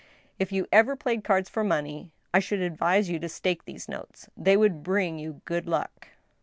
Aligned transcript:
If 0.39 0.51
you 0.51 0.65
ever 0.71 0.95
played 0.95 1.23
cards 1.23 1.47
for 1.47 1.63
money, 1.63 2.09
I 2.33 2.39
should 2.39 2.59
advise 2.59 3.07
you 3.07 3.19
to 3.19 3.29
stake 3.29 3.65
these 3.65 3.87
notes; 3.87 4.31
they 4.35 4.57
would 4.57 4.81
bring 4.81 5.19
you 5.19 5.41
good 5.45 5.67
luck." 5.69 6.07